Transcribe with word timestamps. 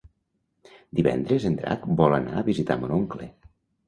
Divendres 0.99 1.45
en 1.49 1.57
Drac 1.59 1.85
vol 1.99 2.15
anar 2.19 2.39
a 2.39 2.43
visitar 2.47 2.79
mon 2.85 2.95
oncle. 2.97 3.29